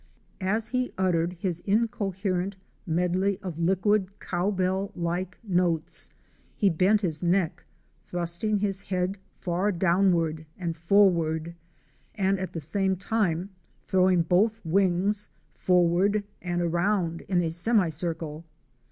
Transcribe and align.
As 0.41 0.69
he 0.69 0.91
uttered 0.97 1.33
his 1.33 1.59
incoherent 1.67 2.57
medley 2.87 3.37
of 3.43 3.59
liquid 3.59 4.19
cowbell 4.19 4.91
like 4.95 5.37
notes, 5.43 6.09
he 6.55 6.71
bent 6.71 7.01
his 7.01 7.21
neck, 7.21 7.63
thrusting 8.03 8.57
his 8.57 8.81
head 8.81 9.19
far 9.37 9.71
downward 9.71 10.47
and 10.57 10.75
forward, 10.75 11.53
and 12.15 12.39
at 12.39 12.51
the 12.53 12.59
same 12.59 12.95
time 12.95 13.51
throwing 13.85 14.23
both 14.23 14.59
wings 14.65 15.29
forward 15.53 16.23
and 16.41 16.63
around 16.63 17.21
in 17.27 17.43
a 17.43 17.51
semicircle. 17.51 18.43